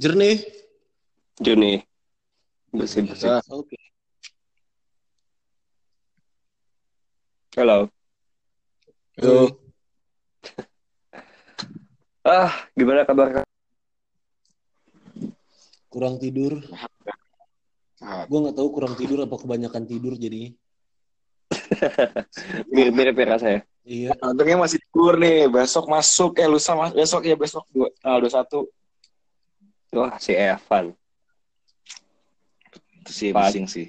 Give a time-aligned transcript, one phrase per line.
[0.00, 0.40] Jernih.
[1.44, 1.84] Juni.
[2.72, 3.36] Bersih bersih.
[3.36, 3.76] Ah, Oke.
[7.60, 7.92] Halo.
[9.20, 9.52] Yo.
[12.20, 13.48] Ah, gimana kabar?
[15.88, 16.60] Kurang tidur.
[18.04, 20.52] Ah, Gue nggak tahu kurang tidur apa kebanyakan tidur jadinya.
[22.76, 23.60] Mirip-mirip ya rasanya.
[23.88, 24.12] Iya.
[24.20, 25.48] untungnya masih tidur nih.
[25.48, 26.36] Besok masuk.
[26.36, 28.79] Eh, lusa mas besok ya besok dua, tanggal 21.
[29.90, 30.94] Wah, si Evan.
[33.00, 33.86] Itu sih pusing sih.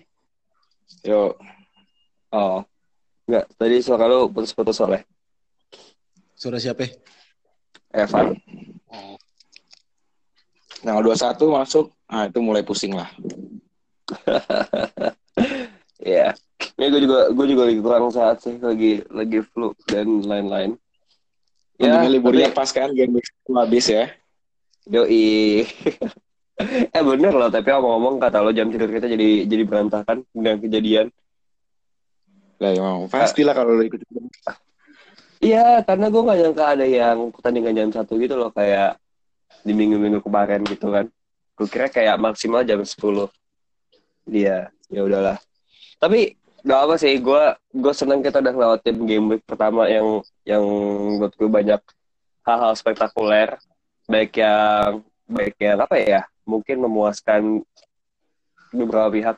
[1.05, 1.37] Yo,
[2.31, 2.63] Oh.
[3.27, 5.03] Enggak, tadi suara lu putus-putus oleh
[6.33, 6.87] Suara siapa?
[7.91, 8.33] Evan.
[10.81, 11.85] tanggal 21 masuk.
[12.09, 13.09] Nah, itu mulai pusing lah.
[16.01, 16.33] Iya.
[16.81, 20.73] Ini gue juga gue juga lagi kurang sehat sih, lagi lagi flu dan lain-lain.
[21.77, 23.21] Untungnya liburnya tapi- pas kan game
[23.53, 24.09] habis ya.
[24.90, 25.66] Yoi.
[26.95, 31.07] eh bener loh, tapi ngomong-ngomong kata lo jam tidur kita jadi jadi berantakan dengan kejadian.
[32.62, 34.01] Lah emang pastilah kalau lu ikut.
[35.41, 39.01] Iya, karena gue gak nyangka ada yang pertandingan jam satu gitu loh, kayak
[39.65, 41.10] di minggu-minggu kemarin gitu kan.
[41.57, 42.93] Gue kira kayak maksimal jam 10.
[44.29, 45.41] Dia, ya udahlah.
[45.98, 50.62] Tapi gak apa sih, gue gue seneng kita udah ngelewatin game week pertama yang yang
[50.62, 51.82] menurut gue banyak
[52.45, 53.57] hal-hal spektakuler,
[54.07, 57.62] baik yang baik yang apa ya, mungkin memuaskan
[58.71, 59.38] beberapa pihak,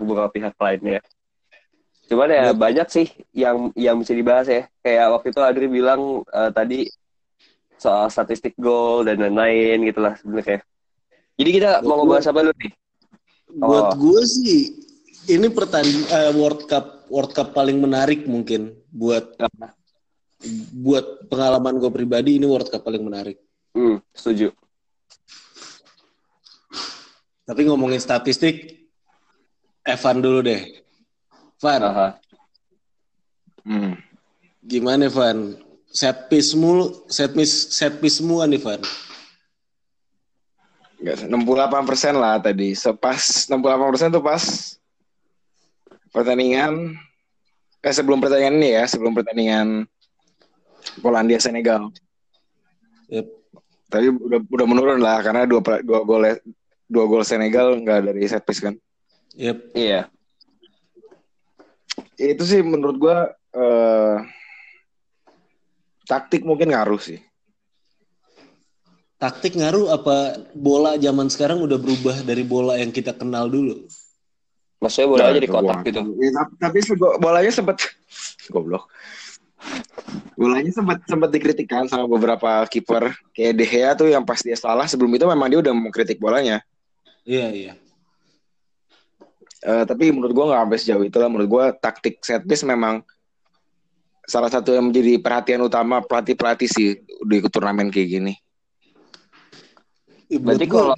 [0.00, 1.00] beberapa pihak lainnya.
[2.08, 4.64] Cuman ya banyak sih yang yang bisa dibahas ya.
[4.80, 6.88] Kayak waktu itu Adri bilang eh, tadi
[7.76, 10.64] soal statistik gol dan lain-lain gitu lah sebenarnya.
[11.38, 12.72] Jadi kita mau Buat ngebahas apa dulu nih?
[13.48, 13.92] Buat Oh.
[13.96, 14.60] gue sih
[15.28, 19.77] ini pertanding eh, World Cup World Cup paling menarik mungkin buat Apa?
[20.70, 23.38] Buat pengalaman gue pribadi ini World Cup paling menarik.
[23.74, 24.54] Hmm, setuju.
[27.48, 28.86] Tapi ngomongin statistik,
[29.82, 30.62] Evan dulu deh.
[31.58, 32.08] Van, Aha.
[33.66, 33.98] Hmm.
[34.62, 35.56] gimana Van?
[35.88, 38.78] Set piece mulu, set piece, set piece semua nih Van.
[40.98, 42.76] Enggak, 68% lah tadi.
[42.76, 44.42] Sepas 68% tuh pas
[46.12, 46.98] pertandingan
[47.78, 49.88] eh sebelum pertandingan ini ya, sebelum pertandingan
[50.98, 51.92] Polandia Senegal.
[53.08, 53.26] Yep.
[53.88, 56.24] Tapi udah udah menurun lah karena dua dua gol
[56.88, 58.76] dua gol Senegal nggak dari set piece kan.
[59.36, 59.58] Yep.
[59.76, 60.00] Iya.
[62.18, 64.16] Itu sih menurut gua eh,
[66.04, 67.20] taktik mungkin ngaruh sih.
[69.18, 73.82] Taktik ngaruh apa bola zaman sekarang udah berubah dari bola yang kita kenal dulu?
[74.78, 76.00] Maksudnya bola Nah, jadi kotak gitu.
[76.22, 77.82] Ya, tapi, tapi sego- bolanya sempat
[78.54, 78.86] goblok.
[80.38, 84.86] Bolanya sempat sempat dikritikkan sama beberapa kiper kayak De Gea tuh yang pas dia salah
[84.86, 86.62] sebelum itu memang dia udah mengkritik bolanya.
[87.26, 87.72] Iya iya.
[89.58, 91.28] Eh, tapi menurut gua nggak sampai sejauh itu lah.
[91.28, 93.02] Menurut gua taktik set piece memang
[94.28, 98.34] salah satu yang menjadi perhatian utama pelatih pelatih sih di turnamen kayak gini.
[100.28, 100.94] Berarti kalau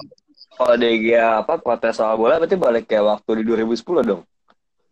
[0.59, 4.23] kalau DG apa protes soal bola berarti balik kayak waktu di 2010 dong.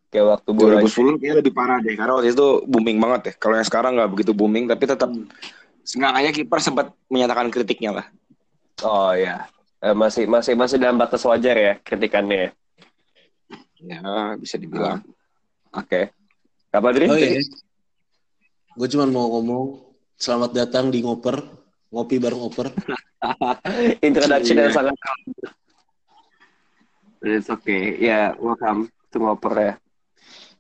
[0.08, 3.32] Kayak waktu bola 2010 kayaknya lebih parah deh karena waktu itu booming banget ya.
[3.36, 5.10] Kalau yang sekarang nggak begitu booming tapi tetap
[5.84, 8.06] seenggaknya kiper sempat menyatakan kritiknya lah.
[8.84, 9.44] Oh ya.
[9.84, 12.50] Eh, masih masih masih dalam batas wajar ya kritikannya.
[13.78, 14.00] ya?
[14.00, 14.00] Ya
[14.40, 15.04] bisa dibilang.
[15.76, 16.10] Oke.
[16.72, 17.06] Kapan Dri?
[17.06, 17.40] Oh iya.
[18.74, 21.42] Gue cuma mau ngomong selamat datang di ngoper
[21.92, 22.72] ngopi bareng oper.
[24.08, 24.76] Introduction yang Iya.
[24.76, 24.94] sangat
[27.18, 27.98] It's okay.
[27.98, 29.74] Ya, welcome to Ngoper ya.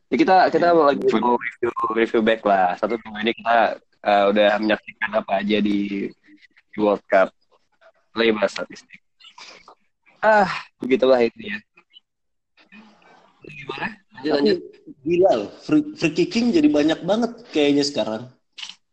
[0.08, 2.72] Jadi kita kita mau lagi mau review review back lah.
[2.74, 3.56] Satu minggu ini kita
[4.02, 6.08] eh, udah menyaksikan apa aja di
[6.72, 7.28] di World Cup.
[8.12, 8.98] Bahas statistik.
[10.18, 10.48] Ah,
[10.80, 11.54] begitulah itu ya.
[13.44, 13.86] Gimana?
[14.10, 14.58] Lanjut Tapi lanjut.
[15.00, 18.22] gila loh, free, free kicking jadi banyak banget kayaknya sekarang.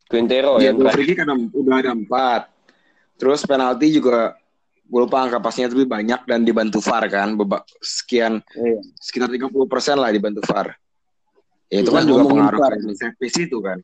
[0.05, 2.41] Quintero Dia yang free kick ada, udah ada empat.
[3.17, 4.37] Terus penalti juga
[4.85, 8.79] gue lupa angka pastinya tapi banyak dan dibantu VAR kan Beba- sekian Iya.
[9.01, 9.49] sekitar 30%
[9.97, 10.77] lah dibantu VAR.
[11.65, 13.13] Ya, itu kan Nah, juga ngomongin pengaruh VAR.
[13.17, 13.77] piece itu kan.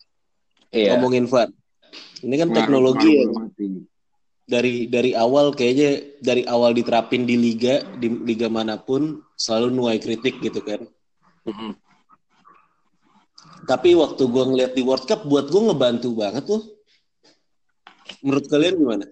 [0.70, 0.90] Iya.
[0.96, 1.50] Ngomongin VAR.
[2.22, 3.68] Ini kan Pengaruh- teknologi pengaruh mati.
[4.46, 5.90] dari dari awal kayaknya
[6.20, 10.84] dari awal diterapin di liga di liga mana pun selalu nuai kritik gitu kan.
[11.48, 11.72] Mhm.
[13.64, 16.64] Tapi waktu gua ngeliat di World Cup buat gua ngebantu banget loh.
[18.22, 19.06] Menurut kalian gimana?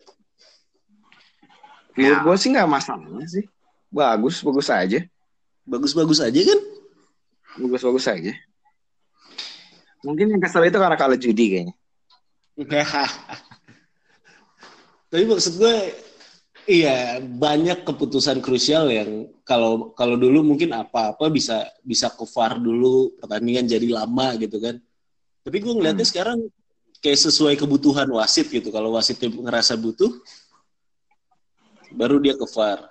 [1.97, 3.43] Menurut gue sih nggak masalah sih.
[3.89, 4.99] Bagus, bagus aja.
[5.65, 6.59] Bagus-bagus aja kan?
[7.59, 8.33] Bagus-bagus aja.
[10.05, 11.75] Mungkin yang kesel itu karena kalah judi kayaknya.
[15.09, 15.75] Tapi maksud gue
[16.69, 23.17] Iya, banyak keputusan krusial yang kalau kalau dulu mungkin apa-apa bisa bisa ke VAR dulu
[23.17, 24.77] pertandingan jadi lama gitu kan.
[25.41, 26.13] Tapi gue ngeliatnya Hmm.
[26.13, 26.39] sekarang
[27.01, 28.69] kayak sesuai kebutuhan wasit gitu.
[28.69, 30.13] Kalau wasitnya ngerasa butuh,
[31.89, 32.85] baru dia ke VAR.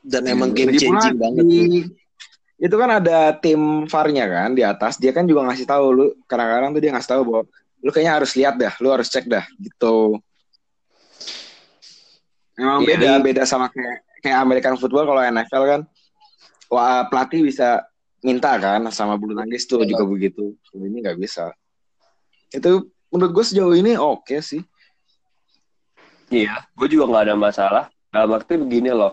[0.00, 1.44] Dan emang game changing banget.
[1.44, 1.84] di-.
[2.64, 4.96] Itu kan ada tim VAR-nya kan di atas.
[4.96, 7.42] Dia kan juga ngasih tahu lu kadang-kadang tuh dia ngasih tahu bahwa
[7.84, 10.16] lu kayaknya harus lihat dah, lu harus cek dah gitu.
[12.56, 12.88] Emang Iya.
[12.88, 15.80] beda, beda sama kayak kayak American football kalau NFL kan
[16.72, 17.84] wah pelatih bisa
[18.24, 20.56] minta kan sama bulu tangkis tuh juga begitu.
[20.64, 21.52] Kalau ini nggak bisa.
[22.48, 24.64] Itu menurut gue sejauh ini oke sih.
[26.32, 27.84] Iya, gue juga nggak ada masalah.
[28.08, 29.12] Dalam arti begini loh,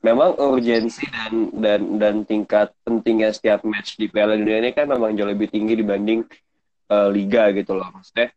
[0.00, 5.12] memang urgensi dan dan dan tingkat pentingnya setiap match di Piala Dunia ini kan memang
[5.12, 6.24] jauh lebih tinggi dibanding
[6.88, 7.88] eh, liga gitu loh.
[7.92, 8.32] Maksudnya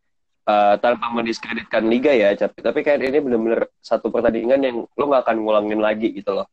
[0.47, 5.23] eh, tanpa mendiskreditkan liga ya, tapi tapi kan ini benar-benar satu pertandingan yang lo nggak
[5.23, 6.47] akan ngulangin lagi gitu loh.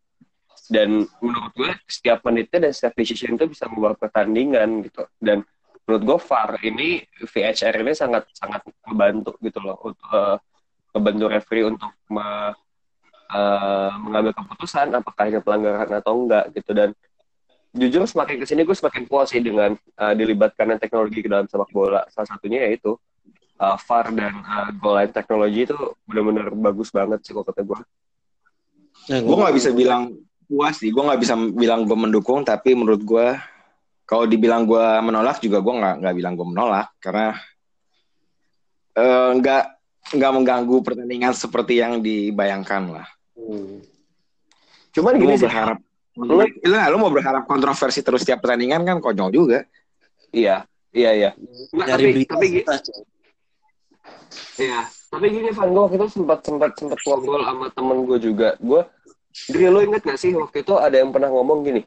[0.70, 5.02] Dan menurut gue setiap menitnya dan setiap decision itu bisa mengubah pertandingan gitu.
[5.18, 5.42] Dan
[5.82, 10.38] menurut gue VAR ini VHR ini sangat sangat membantu gitu loh untuk eh,
[10.94, 12.54] membantu referee untuk me-
[13.30, 16.70] eh, mengambil keputusan apakah ini pelanggaran atau enggak gitu.
[16.74, 16.90] Dan
[17.70, 21.70] jujur semakin ke sini gue semakin puas sih dengan eh, dilibatkannya teknologi ke dalam sepak
[21.70, 22.02] bola.
[22.10, 22.98] Salah satunya yaitu
[23.58, 27.80] eh, VAR dan eh, goal line teknologi itu benar-benar bagus banget sih kok kata gue.
[29.10, 30.12] Nah, gue nggak bisa bilang
[30.50, 33.38] puas sih gue nggak bisa bilang gue mendukung tapi menurut gue
[34.02, 37.38] kalau dibilang gue menolak juga gue nggak nggak bilang gue menolak karena
[38.98, 39.64] eh, nggak
[40.18, 43.06] nggak mengganggu pertandingan seperti yang dibayangkan lah
[43.40, 43.80] Hmm.
[44.92, 45.78] cuman lu gini sih berharap
[46.20, 49.58] lu, lu, lu mau berharap kontroversi terus tiap pertandingan kan konyol juga
[50.30, 51.30] iya iya iya
[51.72, 53.02] Nggak, Nyari tapi berita tapi gi- susah, coy.
[54.60, 58.54] Iya, tapi gini Van, gue waktu itu sempat sempat sempat ngobrol sama temen gue juga.
[58.60, 58.84] Gue,
[59.48, 61.82] Dri, lo inget gak sih waktu itu ada yang pernah ngomong gini,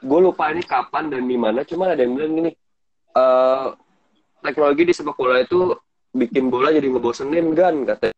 [0.00, 2.50] gue lupa ini kapan dan di mana, cuman ada yang bilang gini,
[3.16, 3.66] eh
[4.42, 5.76] teknologi di sepak bola itu
[6.16, 8.16] bikin bola jadi ngebosenin kan katanya.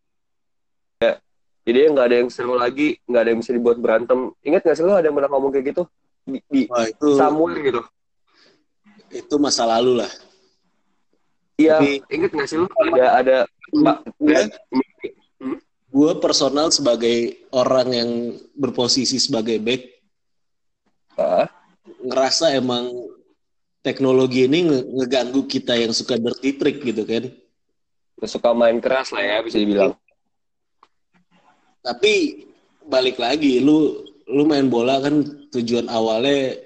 [1.68, 4.32] Jadi nggak ada yang seru lagi, nggak ada yang bisa dibuat berantem.
[4.40, 5.82] Ingat gak sih lo ada yang pernah ngomong kayak gitu
[6.24, 7.80] di, di Wah, itu somewhere gitu?
[9.12, 10.08] itu masa lalu lah.
[11.60, 13.36] Iya, Tapi- inget gak sih lo ada ada
[13.68, 14.40] Mbak, Gue,
[15.92, 18.10] gue personal sebagai orang yang
[18.56, 19.92] berposisi sebagai back
[21.20, 21.52] Ah,
[22.00, 22.88] ngerasa emang
[23.84, 27.28] teknologi ini nge- ngeganggu kita yang suka dirty trick gitu kan.
[28.24, 29.92] suka main keras lah ya bisa dibilang.
[31.82, 32.44] Tapi
[32.84, 36.58] balik lagi, lu lu main bola kan tujuan awalnya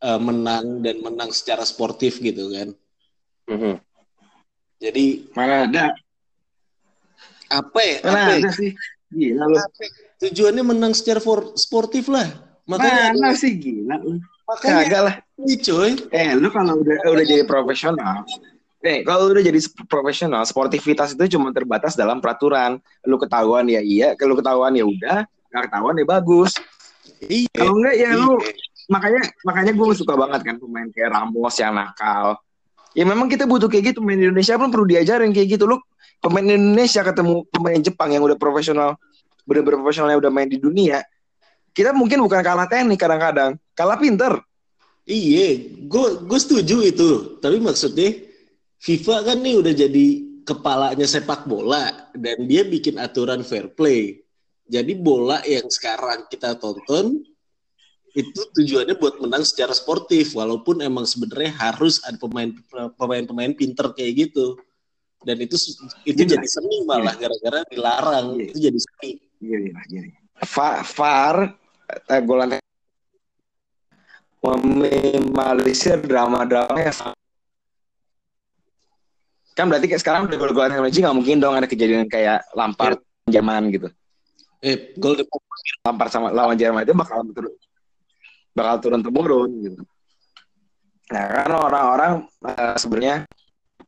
[0.00, 2.68] eh, menang dan menang secara sportif gitu kan.
[3.50, 3.74] Mhm.
[4.80, 5.84] Jadi mana ada
[7.50, 7.96] apa ya?
[8.06, 8.38] mana Apa ya?
[8.46, 8.70] ada sih
[9.12, 9.90] gila lu Apa ya?
[10.20, 12.28] Tujuannya menang secara for- sportif lah.
[12.68, 13.98] Makanya mana sih gila
[14.50, 15.90] makanya kagak lah ini coy.
[16.10, 18.26] eh lu kalau udah udah jadi profesional
[18.80, 22.80] Eh, kalau udah jadi profesional, sportivitas itu cuma terbatas dalam peraturan.
[23.04, 26.50] Lu ketahuan ya iya, kalau ketahuan ya udah, nggak ketahuan ya bagus.
[27.20, 27.52] Iya.
[27.52, 28.52] Kalau enggak ya lu iya.
[28.88, 32.40] makanya makanya gue suka banget kan pemain kayak Ramos yang nakal.
[32.96, 35.76] Ya memang kita butuh kayak gitu pemain Indonesia pun perlu diajarin kayak gitu lu
[36.24, 38.96] pemain Indonesia ketemu pemain Jepang yang udah profesional
[39.44, 41.06] bener-bener profesional yang udah main di dunia
[41.70, 44.42] kita mungkin bukan kalah teknik kadang-kadang kalah pinter
[45.10, 47.10] Iya, gue gue setuju itu.
[47.42, 48.29] Tapi maksudnya
[48.80, 50.06] FIFA kan nih udah jadi
[50.48, 54.24] kepalanya sepak bola dan dia bikin aturan fair play.
[54.70, 57.20] Jadi bola yang sekarang kita tonton
[58.10, 62.50] itu tujuannya buat menang secara sportif walaupun emang sebenarnya harus ada pemain
[62.96, 64.56] pemain-pemain pinter kayak gitu.
[65.20, 65.60] Dan itu
[66.08, 66.32] itu Gila.
[66.32, 68.40] jadi seni malah gara-gara dilarang.
[68.40, 68.46] Iya.
[68.48, 69.10] Itu jadi seni.
[69.40, 70.12] gini lah gini
[70.84, 71.36] VAR
[72.12, 72.60] eh, golan
[74.40, 76.96] meminimalisir drama-drama yang
[79.54, 83.70] kan berarti kayak sekarang udah gol-golan teknologi nggak mungkin dong ada kejadian kayak Lampard Jerman
[83.74, 83.88] gitu.
[84.60, 85.16] Eh, gol
[85.84, 87.54] Lampard sama lawan Jerman itu bakal turun
[88.54, 89.82] bakal turun temurun gitu.
[91.10, 92.12] Nah kan orang-orang
[92.46, 93.16] eh, sebenarnya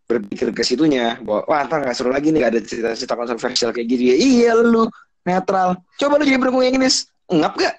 [0.07, 3.87] berpikir ke situnya bahwa wah ntar nggak seru lagi nih gak ada cerita-cerita kontroversial kayak
[3.89, 4.85] gitu ya iya lu
[5.23, 5.79] netral.
[5.97, 7.07] Coba lu jadi pendukung Inggris.
[7.31, 7.75] Ngap gak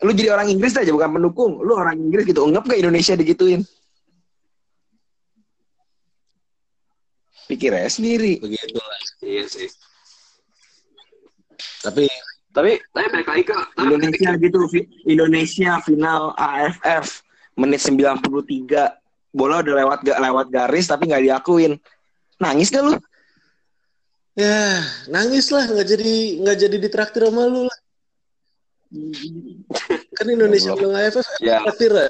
[0.00, 1.60] lu jadi orang Inggris aja bukan pendukung.
[1.64, 3.64] Lu orang Inggris gitu ngap gak Indonesia digituin
[7.50, 9.00] pikir aja sendiri begitu lah.
[9.26, 9.68] Iya sih.
[11.82, 12.06] Tapi
[12.50, 14.58] Tapi tapi balik lagi ke Indonesia gitu
[15.06, 17.22] Indonesia final AFF
[17.54, 18.26] menit 93
[19.30, 21.78] bola udah lewat gak lewat garis tapi nggak diakuin
[22.42, 22.94] nangis gak lu
[24.38, 24.80] Ya,
[25.10, 27.78] nangis lah nggak jadi nggak jadi ditraktir sama lu lah.
[30.16, 31.60] Kan Indonesia belum AFF Ya.
[31.66, 32.08] traktir ya.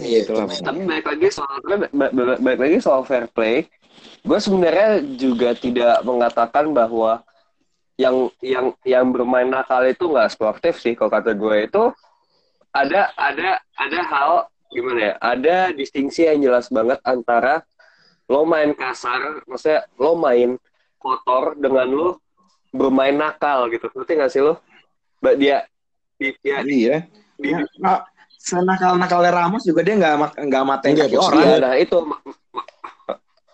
[0.00, 0.48] Iya itulah.
[0.48, 3.68] Tapi balik lagi soal ba- ba- balik lagi soal fair play,
[4.24, 7.20] gue sebenarnya juga tidak mengatakan bahwa
[8.00, 11.92] yang yang yang bermain nakal itu nggak sportif sih kalau kata gue itu
[12.72, 14.32] ada ada ada hal
[14.72, 17.60] gimana ya ada distingsi yang jelas banget antara
[18.24, 20.56] lo main kasar maksudnya lo main
[20.96, 22.08] kotor dengan lo
[22.72, 24.56] bermain nakal gitu ngerti nggak sih lo
[25.20, 25.58] Mbak dia
[26.16, 26.96] di, dia di, Iya.
[27.36, 28.00] di- Ya, nah,
[28.40, 31.44] senakal nakalnya Ramos juga dia nggak nggak matain Enggak, kaki maksud orang.
[31.44, 31.98] Iya, nah itu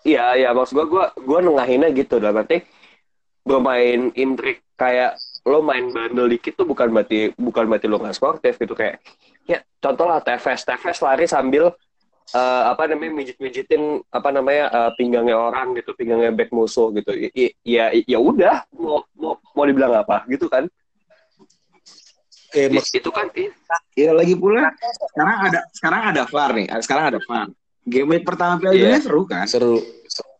[0.07, 2.23] iya iya maksud gua gua gua nengahinnya gitu.
[2.23, 2.63] Dalam arti
[3.43, 8.55] bermain intrik kayak lo main bandel dikit tuh bukan berarti bukan berarti lo nggak sportif
[8.55, 8.71] gitu.
[8.71, 9.03] Kayak
[9.43, 10.63] ya contoh lah Tevez.
[10.63, 11.67] Tevez lari sambil
[12.31, 17.11] eh, apa namanya mijit-mijitin apa namanya eh, pinggangnya orang gitu pinggangnya back musuh gitu.
[17.11, 20.71] I- i- ya ya udah mau mau mau dibilang apa gitu kan
[22.53, 23.27] Eh, maksud itu kan
[23.91, 24.71] Iya lagi pula
[25.11, 26.67] sekarang ada sekarang ada VAR nih.
[26.79, 27.47] Sekarang ada VAR.
[27.83, 28.83] Game week pertama Piala Iya.
[28.87, 29.45] Dunia seru kan?
[29.47, 29.79] seru.
[30.07, 30.31] seru.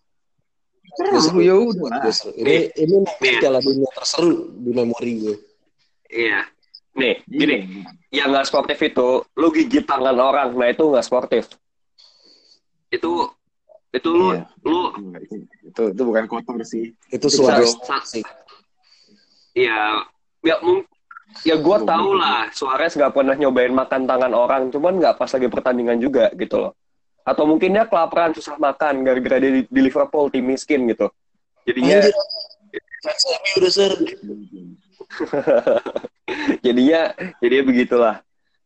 [1.19, 2.07] Seru ya udah.
[2.09, 2.31] Seru.
[2.35, 3.39] Ini ini mungkin Iya.
[3.39, 5.35] Piala Dunia terseru di memori gue.
[6.07, 6.47] iya
[6.93, 7.57] nih gini
[8.09, 8.23] Iya.
[8.23, 11.51] yang nggak sportif itu lu gigit tangan orang nah itu nggak sportif
[12.87, 13.11] itu
[13.91, 14.47] itu lu Iya.
[14.63, 14.79] lu
[15.67, 16.95] Itu itu bukan kotor sih.
[17.11, 17.99] Itu suara sa-
[19.51, 19.99] ya
[20.41, 20.87] ya mung-
[21.45, 25.47] ya gue tau lah Suarez nggak pernah nyobain makan tangan orang cuman nggak pas lagi
[25.47, 26.73] pertandingan juga gitu loh
[27.27, 31.11] atau mungkin dia kelaparan susah makan gara-gara dia di, di Liverpool tim miskin gitu
[31.67, 32.15] jadinya Anjir.
[32.97, 33.93] Fans MU udah ser.
[36.65, 37.01] jadinya
[37.39, 38.15] jadinya begitulah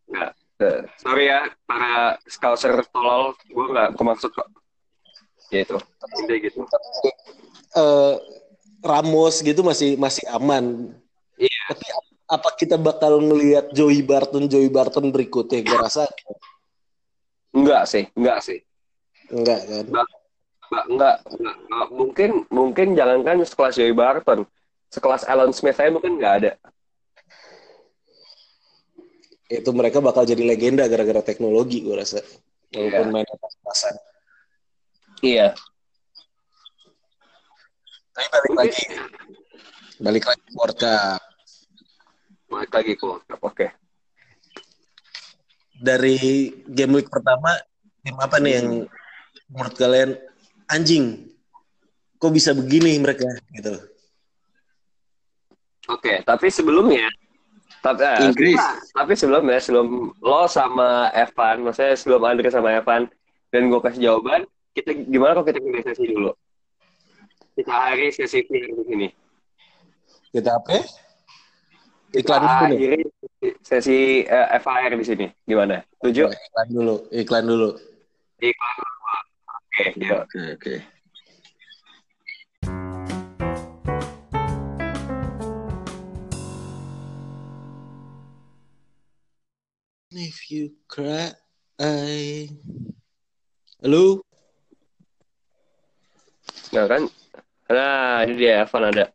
[0.07, 0.31] nggak
[0.63, 4.47] eh, sorry ya para scouser tolol gue nggak kemaksud kok
[5.51, 5.77] ya itu
[6.21, 6.59] intinya gitu
[7.71, 8.15] Eh,
[8.81, 10.91] Ramos gitu masih masih aman.
[11.37, 11.61] Iya.
[11.71, 11.85] Tapi
[12.31, 15.67] apa kita bakal ngelihat Joey Barton Joey Barton berikutnya?
[15.67, 16.07] Gue rasa
[17.51, 18.59] enggak sih enggak sih
[19.27, 19.85] enggak kan.
[19.91, 20.07] Enggak,
[20.87, 21.87] enggak, enggak, enggak.
[21.91, 24.47] mungkin mungkin jangankan sekelas Joey Barton,
[24.87, 26.51] sekelas Alan Smith saya mungkin nggak ada.
[29.51, 32.23] Itu mereka bakal jadi legenda gara-gara teknologi gue rasa.
[32.71, 33.11] Walaupun Iya.
[33.11, 33.95] main pas-pasan.
[35.19, 35.47] Iya.
[38.15, 38.83] Tapi balik lagi,
[39.99, 41.30] balik lagi World Cup.
[42.51, 43.67] Balik lagi ke World Cup, Oke.
[45.81, 47.57] Dari game week pertama,
[48.03, 48.67] tim apa nih yang
[49.49, 50.19] menurut kalian
[50.69, 51.31] anjing?
[52.21, 53.81] Kok bisa begini mereka gitu?
[55.89, 57.09] Oke, tapi sebelumnya
[57.81, 58.61] tapi, eh, Inggris.
[58.93, 63.09] tapi sebelumnya sebelum lo sama Evan, maksudnya sebelum Andre sama Evan
[63.49, 64.45] dan gue kasih jawaban,
[64.77, 66.31] kita gimana kalau kita pilih sesi dulu?
[67.57, 69.09] Kita hari sesi di sini.
[70.29, 70.77] Kita apa?
[72.11, 73.07] Iklan dulu nih.
[73.63, 75.27] sesi eh, FAR di sini.
[75.47, 75.79] Gimana?
[76.03, 76.27] Tujuh?
[76.27, 77.69] Iklan dulu, iklan dulu.
[78.43, 78.75] Iklan.
[79.71, 80.19] Oke, yuk.
[80.27, 80.75] Oke oke.
[90.11, 91.31] If you cry,
[91.79, 92.51] I...
[93.79, 94.19] Halo?
[96.75, 97.07] Nah kan?
[97.71, 99.07] Nah, ini dia Evan ada.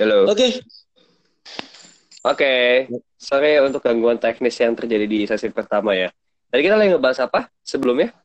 [0.00, 0.32] Halo.
[0.32, 0.64] Oke.
[2.24, 2.88] Oke.
[3.20, 6.08] Sorry untuk gangguan teknis yang terjadi di sesi pertama ya.
[6.48, 8.16] Tadi kita lagi ngebahas apa sebelumnya?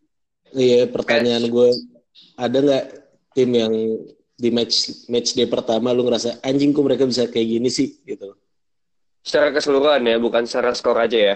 [0.56, 1.70] Iya, pertanyaan gue
[2.40, 2.86] ada nggak
[3.36, 3.74] tim yang
[4.40, 8.34] di match match day pertama lu ngerasa anjing kok mereka bisa kayak gini sih gitu.
[9.20, 11.36] Secara keseluruhan ya, bukan secara skor aja ya.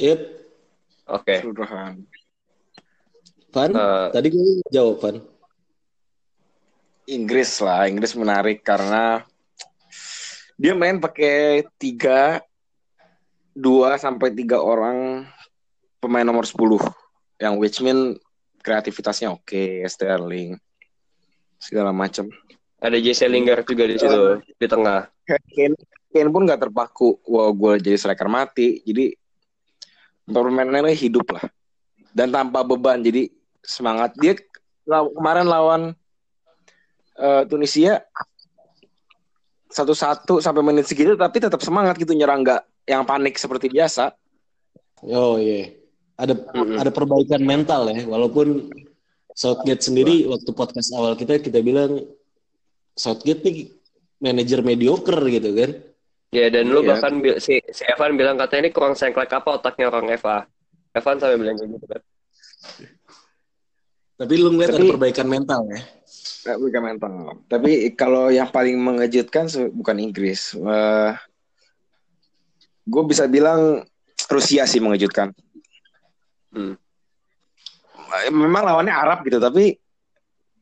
[0.00, 0.20] Yep,
[1.12, 1.44] Oke.
[1.44, 2.08] Keseluruhan.
[3.52, 3.70] Van.
[3.76, 5.16] Eh, Tadi gue jawab Van.
[7.10, 9.26] Inggris lah, Inggris menarik karena
[10.62, 12.38] dia main pakai tiga
[13.50, 15.26] dua sampai tiga orang
[15.98, 16.78] pemain nomor 10
[17.42, 18.14] yang which mean
[18.62, 20.54] kreativitasnya oke, Sterling
[21.58, 22.30] segala macam.
[22.78, 25.10] ada Jesse Lingard juga di situ di tengah.
[25.26, 25.78] Kane,
[26.10, 29.14] Kane pun nggak terpaku, wah gue jadi striker mati, jadi
[30.26, 31.46] permainannya hidup lah.
[32.10, 33.30] Dan tanpa beban, jadi
[33.62, 34.18] semangat.
[34.18, 34.34] Dia
[34.90, 35.82] law- kemarin lawan
[37.18, 38.02] eh, Tunisia
[39.72, 44.12] satu-satu sampai menit segitu tapi tetap semangat gitu nyerang nggak yang panik seperti biasa.
[45.02, 45.72] Oh iya.
[46.14, 46.76] Ada Mm-mm.
[46.78, 48.68] ada perbaikan mental ya, walaupun
[49.32, 52.04] Southgate sendiri waktu podcast awal kita kita bilang
[52.92, 53.56] Southgate nih
[54.20, 55.70] manajer mediocre gitu kan.
[56.30, 56.96] Ya dan lu Iya.
[56.96, 60.44] bahkan si, si Evan bilang katanya ini kurang sengklek apa otaknya orang Eva.
[60.92, 62.02] Evan sampai bilang kayak gitu kan.
[64.20, 65.80] Tapi lu ngeliat Tapi- ada perbaikan mental ya.
[66.42, 67.12] Bukan mental.
[67.46, 70.58] Tapi kalau yang paling mengejutkan bukan Inggris.
[70.58, 71.12] Eh
[72.82, 73.86] gue bisa bilang
[74.26, 75.30] Rusia sih mengejutkan.
[76.50, 76.74] Hmm.
[78.26, 79.78] Eh, Memang lawannya Arab gitu, tapi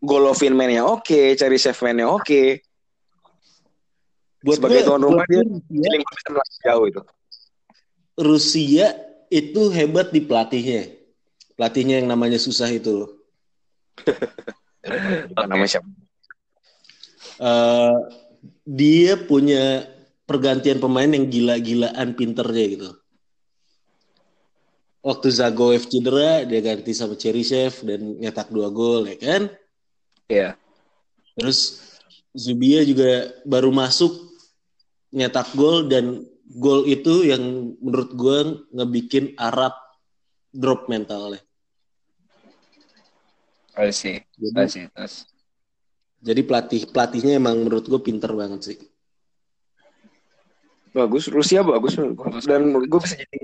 [0.01, 2.61] Golovin mainnya oke, cari chef mainnya oke.
[4.41, 7.03] Sebagai gua- tuan rumah buat dia gue bisa melaju jauh itu.
[8.21, 8.87] Rusia
[9.33, 10.93] itu hebat di pelatihnya.
[11.57, 13.05] Pelatihnya yang namanya susah itu
[14.85, 15.89] Bukan namanya siapa?
[17.41, 17.99] Eh,
[18.69, 19.89] dia punya
[20.29, 22.91] pergantian pemain yang gila-gilaan pinternya gitu.
[25.01, 29.43] Waktu Zagoev cedera, dia ganti sama Cheryshev dan nyetak dua gol ya kan.
[30.29, 30.61] Iya.
[31.33, 31.81] Terus
[32.37, 34.13] Zubia juga baru masuk
[35.11, 38.39] nyetak gol dan gol itu yang menurut gue
[38.77, 39.73] ngebikin Arab
[40.53, 41.41] drop mentalnya.
[43.79, 44.19] I see.
[44.35, 44.87] Jadi, I see.
[44.91, 45.27] Terus.
[46.21, 48.79] jadi pelatih pelatihnya emang menurut gue pinter banget sih.
[50.91, 52.43] Bagus, Rusia bagus menurut gua.
[52.43, 53.39] dan menurut gue bisa jadi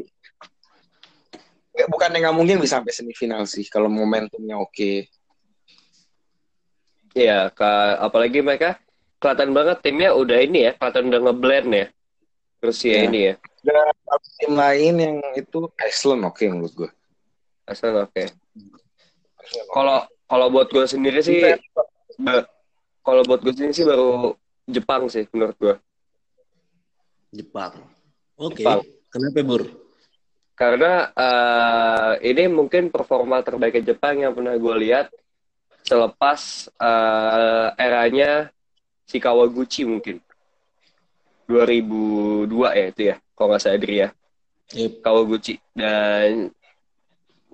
[1.76, 5.08] Nggak, bukan yang nggak mungkin bisa sampai semifinal sih kalau momentumnya oke.
[7.12, 8.80] Iya, ka- apalagi mereka
[9.20, 11.86] kelihatan banget timnya udah ini ya, kelihatan udah ngeblend ya.
[12.64, 13.02] Rusia Iya.
[13.08, 13.34] ini ya.
[13.60, 13.92] Dan
[14.40, 16.90] tim lain yang itu Iceland oke menurut gue.
[17.68, 18.24] Asal oke.
[19.74, 21.42] Kalau kalau buat gue sendiri sih,
[23.02, 24.34] kalau buat gue sendiri sih baru
[24.66, 25.74] Jepang sih menurut gue.
[27.30, 27.72] Jepang.
[28.38, 28.62] Oke.
[28.62, 28.82] Jepang.
[29.10, 29.62] Kenapa Bur?
[30.56, 35.12] Karena eh, ini mungkin performa terbaik Jepang yang pernah gue lihat
[35.86, 38.50] selepas eh, eranya
[39.06, 40.18] si Kawaguchi mungkin.
[41.46, 44.08] 2002 ya itu ya, kalau nggak salah Adri ya.
[44.74, 44.92] Yep.
[44.98, 46.50] Kawaguchi dan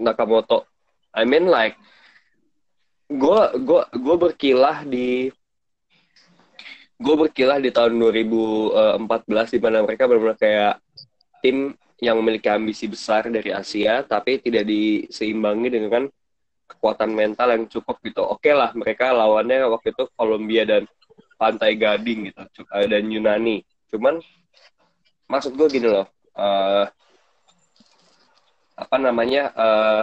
[0.00, 0.64] Nakamoto.
[1.12, 1.76] I mean like
[3.12, 5.28] gue gue gue berkilah di
[7.02, 10.74] gue berkilah di tahun 2014 di mana mereka benar-benar kayak
[11.42, 16.06] tim yang memiliki ambisi besar dari Asia tapi tidak diseimbangi dengan
[16.72, 18.22] kekuatan mental yang cukup gitu.
[18.24, 20.88] Oke lah mereka lawannya waktu itu Kolombia dan
[21.36, 23.60] Pantai Gading gitu eh, dan Yunani.
[23.92, 24.22] Cuman
[25.28, 26.06] maksud gue gini loh.
[26.32, 26.86] eh,
[28.72, 30.02] apa namanya eh,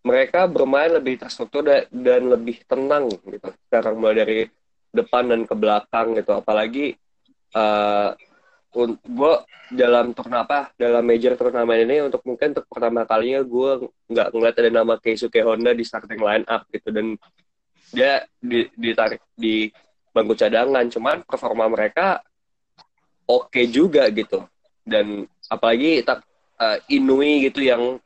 [0.00, 3.52] mereka bermain lebih terstruktur da- dan lebih tenang gitu.
[3.68, 4.40] Sekarang mulai dari
[4.90, 6.32] depan dan ke belakang gitu.
[6.40, 6.96] Apalagi
[7.50, 8.10] eh
[9.02, 9.34] gue
[9.70, 14.56] dalam turnamen apa dalam major turnamen ini untuk mungkin untuk pertama kalinya gue nggak ngeliat
[14.58, 16.88] ada nama Keisuke Honda di starting line up gitu.
[16.90, 17.18] Dan
[17.90, 19.68] dia di- ditarik di
[20.14, 20.86] bangku cadangan.
[20.88, 22.24] Cuman performa mereka
[23.28, 24.48] oke juga gitu.
[24.80, 26.24] Dan apalagi tak
[26.60, 28.00] eh, Inui gitu yang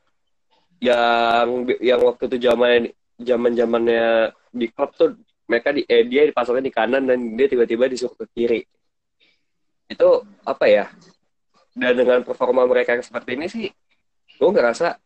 [0.84, 5.16] yang yang waktu itu zaman zaman zamannya di klub tuh
[5.48, 8.60] mereka di eh, dia dipasangnya di kanan dan dia tiba-tiba disuruh ke kiri
[9.88, 10.10] itu
[10.44, 10.86] apa ya
[11.72, 13.66] dan dengan performa mereka yang seperti ini sih
[14.36, 15.00] gue ngerasa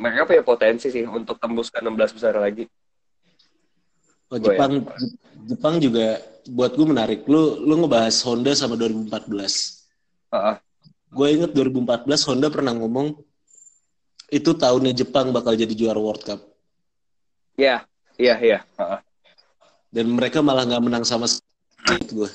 [0.00, 2.64] mereka punya potensi sih untuk tembus ke 16 besar lagi
[4.32, 4.72] Oh, Gua Jepang
[5.44, 7.20] Jepang juga buat gue menarik.
[7.28, 9.30] Lu lu ngebahas Honda sama 2014.
[10.34, 10.56] Heeh.
[11.14, 13.14] Gue inget 2014 Honda pernah ngomong
[14.30, 16.40] itu tahunnya Jepang bakal jadi juara World Cup.
[17.58, 17.84] Iya
[18.16, 18.58] iya iya.
[19.94, 21.28] Dan mereka malah nggak menang sama
[21.88, 22.30] gue.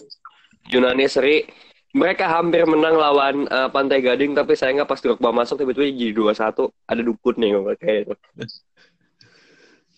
[0.70, 1.48] Yunani seri.
[1.90, 6.14] Mereka hampir menang lawan eh, Pantai Gading tapi saya nggak pas Drogba masuk tiba-tiba jadi
[6.14, 7.50] 2-1 ada dukun nih
[7.82, 8.14] kayak itu.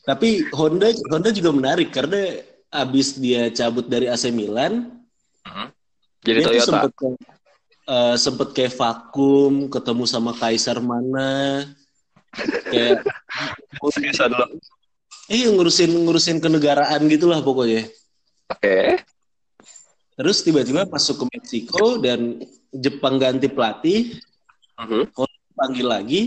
[0.01, 2.41] Tapi Honda Honda juga menarik karena
[2.73, 4.89] abis dia cabut dari AC Milan,
[6.25, 6.65] jadi dia Toyota.
[6.65, 6.91] sempet
[7.85, 11.69] eh, sempet kayak vakum, ketemu sama Kaisar mana,
[12.71, 13.03] kayak
[15.31, 17.87] eh ngurusin ngurusin kenegaraan gitulah pokoknya.
[18.51, 19.03] oke
[20.11, 24.21] Terus tiba-tiba masuk ke Meksiko dan Jepang ganti pelatih,
[24.77, 25.09] Mhm.
[25.57, 26.21] panggil lagi,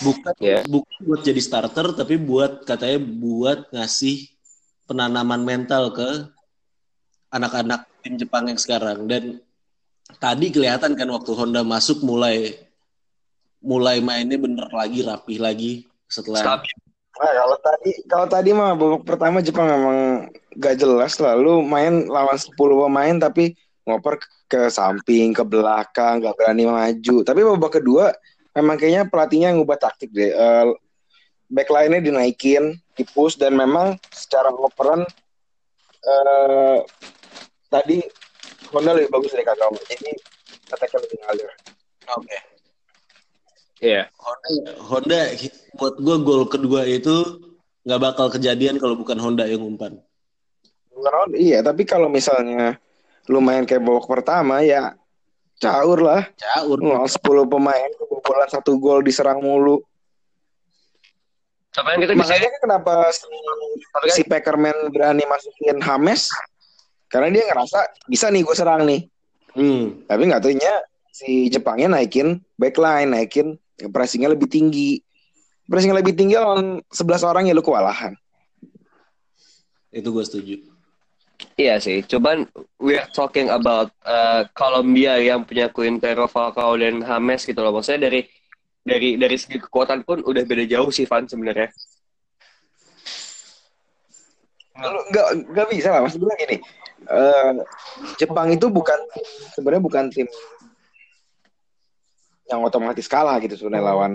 [0.00, 0.64] bukan Ya.
[0.64, 4.30] bukan buat jadi starter, tapi buat katanya buat ngasih
[4.88, 6.32] penanaman mental ke
[7.28, 9.04] anak-anak tim Jepang yang sekarang.
[9.04, 9.42] Dan
[10.16, 12.56] tadi kelihatan kan waktu Honda masuk mulai
[13.64, 15.72] mulai mainnya bener lagi, rapih lagi
[16.04, 16.74] setelah Stabil.
[17.14, 19.98] Nah, kalau tadi kalau tadi mah babak pertama Jepang memang
[20.58, 23.54] gak jelas lalu main lawan 10 pemain tapi
[23.86, 24.18] ngoper
[24.50, 27.16] ke samping, ke belakang, gak berani maju.
[27.22, 28.10] Tapi babak kedua
[28.52, 30.34] memang kayaknya pelatihnya ngubah taktik deh.
[30.34, 30.66] Eh,
[31.54, 35.06] backline-nya dinaikin, dipush dan memang secara operan
[36.04, 36.78] eh
[37.72, 38.02] tadi
[38.74, 39.78] Honda lebih bagus dari Kagawa.
[39.86, 40.10] Jadi
[40.74, 41.50] attack lebih ngalir.
[42.18, 42.53] Oke.
[43.82, 44.10] Iya.
[44.18, 44.50] Honda,
[44.86, 45.20] Honda
[45.74, 47.42] buat gue gol kedua itu
[47.84, 49.98] nggak bakal kejadian kalau bukan Honda yang umpan.
[50.94, 52.78] Bukan Honda, iya, tapi kalau misalnya
[53.26, 54.94] lu main kayak babak pertama ya
[55.58, 56.22] caur lah.
[56.36, 56.78] Caur.
[56.80, 59.80] Lawan 10 pemain kebobolan satu gol diserang mulu.
[61.74, 63.26] Yang gitu bisa Makanya kan kenapa si,
[64.14, 66.30] si Peckerman berani masukin Hames?
[67.10, 69.10] Karena dia ngerasa bisa nih gue serang nih.
[69.58, 70.06] Hmm.
[70.06, 70.74] Tapi nggak taunya
[71.10, 73.58] si Jepangnya naikin backline, naikin
[73.90, 75.00] pressingnya lebih tinggi.
[75.64, 78.12] Pressingnya lebih tinggi lawan 11 orang ya lu kewalahan.
[79.94, 80.56] Itu gue setuju.
[81.58, 82.46] Iya sih, cuman
[82.78, 87.74] we are talking about uh, Colombia yang punya Quintero, Falcao dan James gitu loh.
[87.74, 88.26] Maksudnya dari
[88.84, 91.70] dari dari segi kekuatan pun udah beda jauh sih Van sebenarnya.
[94.78, 96.56] Lu nggak nggak bisa lah maksud gue gini.
[97.04, 97.52] eh,
[98.16, 98.96] Jepang itu bukan
[99.52, 100.26] sebenarnya bukan tim
[102.44, 104.12] yang otomatis kalah gitu sebenarnya lawan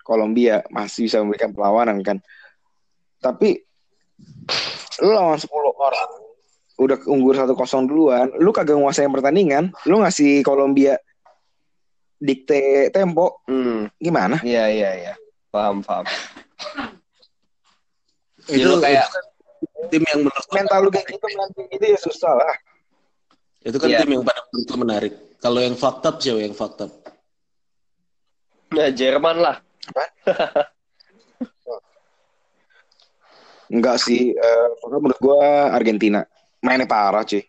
[0.00, 2.18] Kolombia masih bisa memberikan perlawanan kan.
[3.16, 3.62] Tapi
[4.98, 6.08] lu lawan 10 orang
[6.76, 7.52] udah unggul 1-0
[7.84, 10.96] duluan, lu kagak nguasain pertandingan, lu ngasih Kolombia
[12.16, 14.40] dikte tempo Hmm, gimana?
[14.42, 15.14] iya iya iya.
[15.48, 16.04] Paham paham.
[18.46, 19.24] Itu lu kayak- itu kan
[19.88, 22.54] tim yang menurut Mental lu kayak gitu nanti gitu ya susah lah.
[23.60, 24.00] itu kan Iya.
[24.00, 25.12] tim yang pada menurut menarik.
[25.36, 26.92] Kalau yang fucked up siapa yang fucked up?
[28.70, 29.56] Nah, Jerman lah.
[33.70, 34.34] Enggak sih,
[34.82, 36.26] pokoknya menurut gua Argentina
[36.58, 37.42] mainnya parah cuy.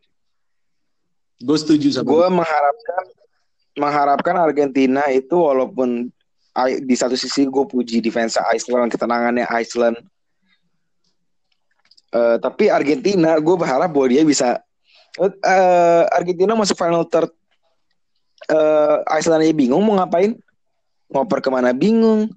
[1.41, 3.03] Gue setuju sama Gue mengharapkan
[3.71, 6.11] mengharapkan Argentina itu walaupun
[6.83, 9.97] di satu sisi gue puji defense Iceland, ketenangannya Iceland.
[12.11, 14.59] Eh, tapi Argentina gue berharap bahwa dia bisa
[15.17, 17.31] eh, Argentina masuk final third.
[18.51, 20.35] Eh, Iceland aja bingung mau ngapain,
[21.11, 22.31] ngoper ke mana bingung,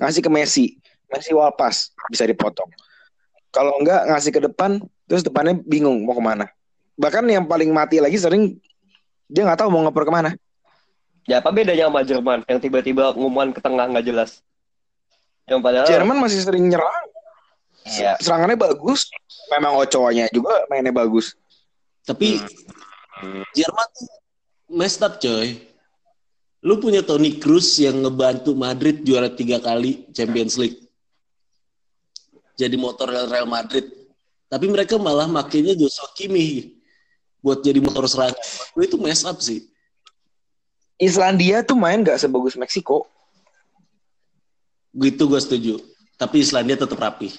[0.00, 0.80] ngasih ke Messi,
[1.12, 2.66] Messi walpas bisa dipotong.
[3.54, 6.50] Kalau enggak ngasih ke depan, terus depannya bingung mau ke mana.
[6.98, 8.58] Bahkan yang paling mati lagi sering
[9.30, 10.30] dia nggak tahu mau ngoper ke mana.
[11.24, 14.44] Ya apa bedanya sama Jerman yang tiba-tiba ngumuman ke tengah nggak jelas?
[15.48, 17.04] Yang padahal Jerman masih sering nyerang,
[17.84, 18.16] Iya.
[18.20, 19.12] serangannya bagus.
[19.52, 21.36] Memang Ochoa-nya juga mainnya bagus.
[22.04, 22.40] Tapi
[23.52, 24.08] Jerman tuh
[24.72, 25.56] messed up coy.
[26.64, 30.80] Lu punya Toni Kroos yang ngebantu Madrid juara tiga kali Champions League.
[32.56, 33.84] Jadi motor Real Madrid.
[34.48, 36.72] Tapi mereka malah makainya Joshua Kimmich
[37.44, 38.32] buat jadi motor serangan.
[38.72, 39.68] Gue itu mess up sih.
[40.96, 43.04] Islandia tuh main nggak sebagus Meksiko.
[44.96, 45.74] Gitu gue setuju.
[46.16, 47.34] Tapi Islandia tetap rapi.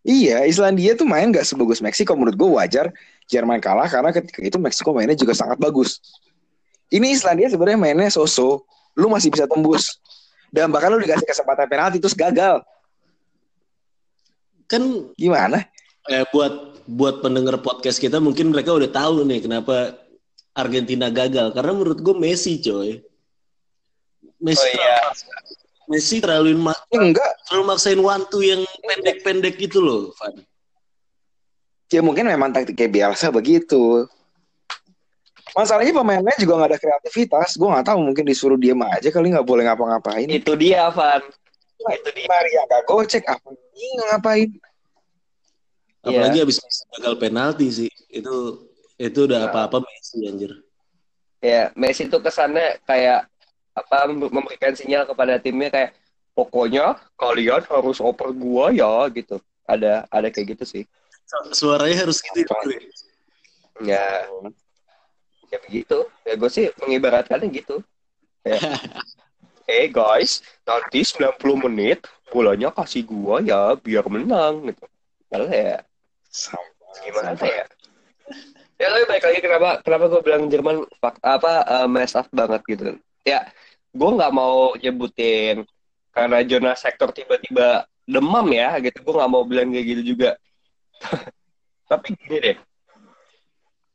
[0.00, 2.16] Iya, Islandia tuh main nggak sebagus Meksiko.
[2.16, 2.88] Menurut gue wajar
[3.28, 6.00] Jerman kalah karena ketika itu Meksiko mainnya juga sangat bagus.
[6.90, 8.66] Ini Islandia sebenarnya mainnya so-so.
[8.98, 9.98] Lu masih bisa tembus.
[10.50, 12.60] Dan bahkan lu dikasih kesempatan penalti terus gagal.
[14.66, 15.66] Kan Gimana?
[16.10, 19.94] eh, buat buat pendengar podcast kita mungkin mereka udah tahu nih kenapa
[20.50, 22.98] Argentina gagal karena menurut gue Messi coy.
[24.42, 24.98] Messi Oh iya.
[25.86, 27.30] Messi terlalu ma- Enggak.
[27.46, 30.34] terlalu maksain one two yang pendek-pendek gitu loh, Van.
[31.90, 34.06] Ya mungkin memang taktiknya biasa begitu.
[35.56, 37.58] Masalahnya pemainnya juga nggak ada kreativitas.
[37.58, 40.28] Gue nggak tahu mungkin disuruh diem aja kali nggak boleh ngapa-ngapain.
[40.30, 41.22] Itu dia, Van.
[41.80, 42.26] Itu dia.
[42.28, 44.50] Maria nggak gocek apa bingung ngapain.
[46.00, 46.42] Apalagi Iya.
[46.48, 47.90] habis Messi gagal penalti sih.
[48.08, 50.52] Itu itu udah apa-apa Messi anjir.
[51.40, 53.28] Ya, Messi itu kesannya kayak
[53.72, 55.90] apa memberikan sinyal kepada timnya kayak
[56.36, 59.40] pokoknya kalian harus oper gua ya gitu.
[59.68, 60.84] Ada ada kayak gitu sih.
[61.54, 62.80] Suaranya harus gitu ya.
[63.80, 64.28] Ya,
[65.50, 65.98] ya begitu.
[66.24, 67.82] Ya gue sih mengibaratkannya gitu.
[68.46, 68.62] Kayak,
[69.70, 74.84] eh guys, nanti 90 menit bolanya kasih gua ya biar menang gitu.
[75.30, 75.82] Kalau ya
[77.02, 77.66] gimana ya?
[78.80, 80.88] Ya tapi baik lagi kenapa kenapa gue bilang Jerman
[81.20, 82.96] apa uh, mess up banget gitu.
[83.26, 83.50] Ya,
[83.92, 85.68] gue nggak mau nyebutin
[86.16, 89.04] karena zona sektor tiba-tiba demam ya gitu.
[89.04, 90.30] Gue nggak mau bilang kayak gitu juga.
[91.90, 92.56] tapi gini deh.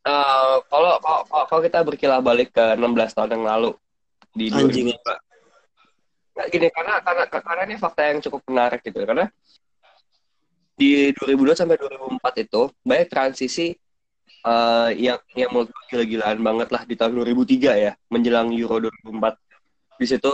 [0.05, 3.71] Eh, kalau kalau kalau kita berkilah balik ke 16 tahun yang lalu
[4.37, 4.93] di Anjing.
[4.93, 5.01] 2000
[6.35, 9.25] Nggak gini karena karena karena ini fakta yang cukup menarik gitu karena
[10.75, 13.73] di 2002 sampai 2004 itu banyak transisi
[14.45, 18.77] eh, yang yang menurut gue gila-gilaan banget lah di tahun 2003 ya menjelang Euro
[19.09, 20.31] 2004 di situ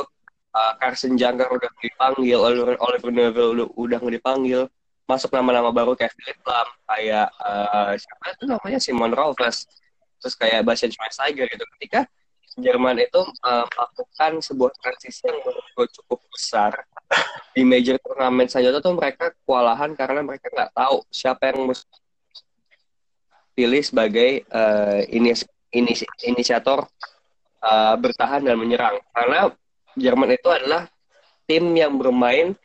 [0.52, 4.68] eh, Carson Jangkar udah dipanggil Oliver, Oliver Neville udah, udah dipanggil
[5.12, 8.80] masuk nama-nama baru kayak Philip Lam kayak eh, siapa itu namanya?
[8.80, 9.68] Simon Rolfes.
[10.22, 11.66] Terus kayak Bastian Schweinsteiger gitu.
[11.78, 12.08] Ketika
[12.56, 16.72] Jerman itu eh, melakukan sebuah transisi yang menurut cukup besar
[17.56, 22.02] di major turnamen saja tuh mereka kewalahan karena mereka nggak tahu siapa yang mesti
[23.52, 25.44] pilih sebagai uh, inis,
[25.76, 26.88] inis, inisiator
[27.62, 28.98] uh, bertahan dan menyerang.
[29.12, 29.52] Karena
[30.00, 30.88] Jerman itu adalah
[31.46, 32.56] tim yang bermain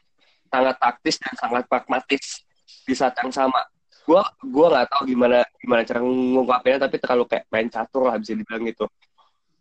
[0.57, 2.41] sangat taktis dan sangat pragmatis
[2.89, 3.61] di saat yang sama.
[4.09, 8.33] Gua gua nggak tahu gimana gimana cara ngungkapinnya tapi terlalu kayak main catur lah bisa
[8.33, 8.87] dibilang gitu.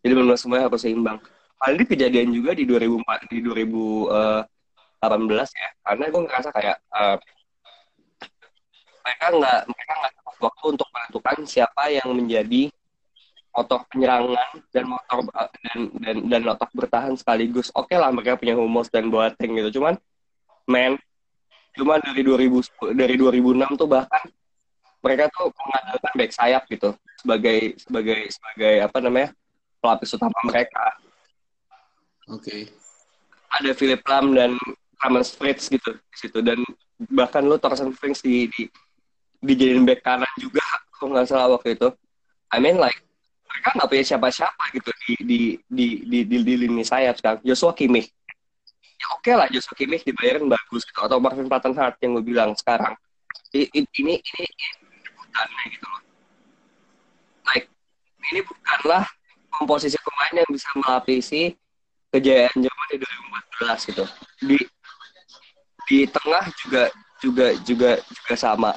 [0.05, 1.17] Jadi benar semuanya harus seimbang.
[1.57, 4.45] Hal ini kejadian juga di 2004 di 2018
[5.49, 5.69] ya.
[5.81, 7.17] Karena gue ngerasa kayak uh,
[9.01, 12.69] mereka nggak mereka nggak cukup waktu untuk menentukan siapa yang menjadi
[13.55, 17.73] motor penyerangan dan motor uh, dan dan dan otak bertahan sekaligus.
[17.73, 19.81] Oke okay lah mereka punya humus dan Boateng gitu.
[19.81, 19.97] Cuman
[20.65, 20.97] men
[21.75, 24.23] cuma dari 2000 dari 2006 tuh bahkan
[25.05, 26.89] mereka tuh mengandalkan back sayap gitu
[27.21, 29.29] sebagai sebagai sebagai apa namanya
[29.85, 30.85] pelapis utama mereka.
[32.33, 32.41] Oke.
[32.41, 32.61] Okay.
[33.61, 34.51] Ada Philip Lam dan
[34.97, 36.57] Clemens Fritz gitu di situ dan
[37.13, 38.65] bahkan lu Thorsten Frings di, di
[39.45, 40.65] dijadiin back kanan juga
[40.97, 41.93] kalau nggak salah waktu itu.
[42.49, 42.97] I mean like
[43.45, 47.39] mereka nggak punya siapa-siapa gitu di di di di, di, di lini sayap sekarang.
[47.45, 48.09] Joshua Kimmich
[48.95, 50.99] ya oke okay lah Joshua Kimmich dibayarin bagus gitu.
[51.03, 52.95] Atau Marvin Plattenhardt yang gue bilang sekarang.
[53.51, 54.45] Ini ini ini,
[55.15, 56.01] bukannya gitu loh.
[57.47, 57.67] Like
[58.31, 59.03] ini bukanlah
[59.51, 61.55] komposisi pemain yang bisa melapisi
[62.11, 62.97] kejayaan Jerman di
[63.59, 64.05] 2014 gitu.
[64.43, 64.57] Di
[65.85, 66.83] di tengah juga
[67.19, 68.71] juga juga juga sama.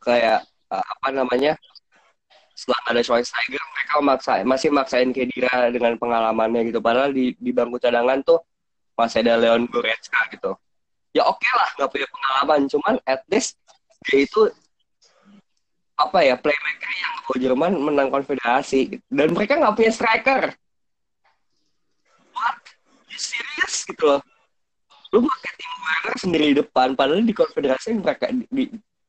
[0.00, 1.56] Kayak apa namanya?
[2.54, 6.78] Setelah ada Schweinsteiger mereka maksa, masih maksain Kedira dengan pengalamannya gitu.
[6.78, 8.38] Padahal di di bangku cadangan tuh
[8.94, 10.54] masih ada Leon Goretzka gitu.
[11.14, 12.60] Ya oke okay lah nggak punya pengalaman.
[12.70, 13.58] Cuman at least
[14.06, 14.50] dia itu
[15.94, 18.98] apa ya playmaker yang bawa Jerman menang konfederasi.
[19.06, 20.42] Dan mereka nggak punya striker.
[22.34, 22.58] What?
[23.10, 23.86] You serious?
[23.86, 24.22] Gitu loh.
[25.14, 28.64] Lu pakai tim Werner sendiri di depan padahal di konfederasi mereka di, di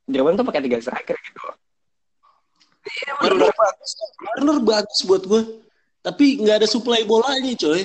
[0.06, 1.42] Jerman tuh pakai tiga striker gitu.
[1.42, 1.58] Loh
[2.86, 5.42] Iya, Werner bagus, Werner bagus buat gue.
[6.06, 7.82] Tapi nggak ada supply bolanya, coy.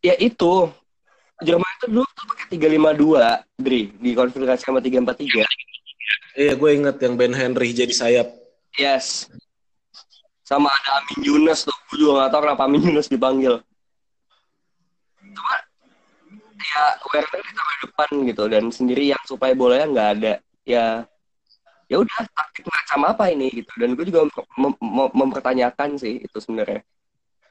[0.00, 0.72] Ya itu,
[1.40, 5.48] Jerman itu dulu tuh pakai tiga lima dua, Dri, di konfigurasi sama tiga empat tiga.
[6.36, 8.28] Iya, gue inget yang Ben Henry jadi sayap.
[8.76, 9.32] Yes.
[10.44, 13.56] Sama ada Amin Yunus tuh, gue juga gak tau kenapa Amin Yunus dipanggil.
[15.20, 15.54] Cuma,
[16.60, 20.34] ya Werner ditaruh depan gitu, dan sendiri yang supaya bolanya nggak ada.
[20.68, 21.08] Ya,
[21.88, 23.72] ya udah taktik macam apa ini gitu.
[23.80, 24.28] Dan gue juga
[24.60, 26.84] mem mem mempertanyakan sih itu sebenarnya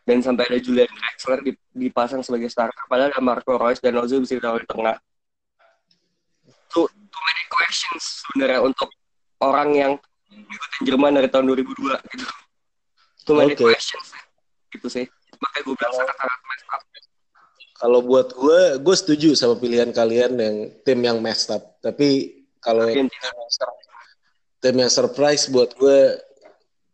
[0.09, 1.45] dan sampai ada Julian Draxler
[1.77, 4.97] dipasang sebagai starter padahal ada Marco Reus dan Ozil bisa ditaruh di tengah.
[6.73, 8.89] Too, too many questions sebenarnya untuk
[9.45, 9.91] orang yang
[10.33, 12.25] ngikutin Jerman dari tahun 2002 gitu.
[13.29, 13.69] Too many okay.
[13.69, 14.17] questions.
[14.73, 15.05] Gitu sih.
[15.37, 16.81] Makanya gue bilang sangat-sangat messed up.
[17.79, 21.77] Kalau buat gue gue setuju sama pilihan kalian yang tim yang messed up.
[21.85, 23.05] Tapi kalau tim,
[24.57, 26.17] tim yang surprise buat gue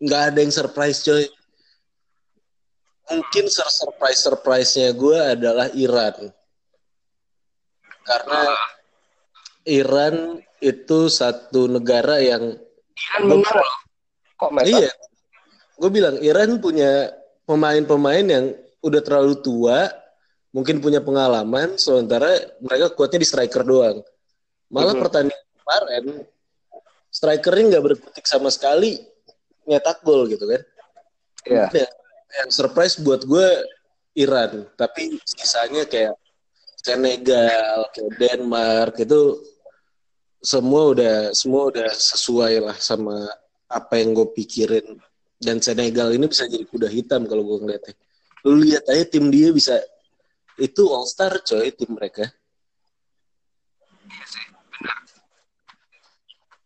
[0.04, 1.24] nggak ada yang surprise coy
[3.10, 6.34] mungkin surprise surprise-nya gue adalah Iran.
[8.06, 8.42] Karena
[9.66, 10.16] Iran
[10.62, 12.54] itu satu negara yang
[12.96, 13.76] Iran menang loh.
[14.36, 14.92] Kok iya.
[15.76, 17.12] Gue bilang Iran punya
[17.46, 18.46] pemain-pemain yang
[18.82, 19.90] udah terlalu tua
[20.54, 24.00] mungkin punya pengalaman sementara mereka kuatnya di striker doang.
[24.70, 25.02] Malah mm -hmm.
[25.04, 26.06] pertandingan kemarin
[27.10, 29.02] strikernya nggak berkutik sama sekali
[29.66, 30.62] nyetak gol gitu kan.
[31.46, 31.68] Iya.
[31.74, 32.05] Yeah
[32.42, 33.48] yang surprise buat gue
[34.20, 34.68] Iran.
[34.76, 36.16] Tapi sisanya kayak
[36.86, 39.42] Senegal kayak Denmark itu
[40.46, 43.26] semua udah semua udah sesuai lah sama
[43.66, 45.02] apa yang gue pikirin.
[45.42, 47.96] Dan Senegal ini bisa jadi kuda hitam kalau gue ngeliatnya.
[48.46, 49.82] Lu lihat aja tim dia bisa
[50.56, 52.30] itu all star coy tim mereka.
[54.06, 54.98] Iya sih benar.